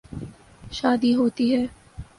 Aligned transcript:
شادی 0.71 1.11
ہوتی 1.15 1.45
ہے۔ 1.55 1.65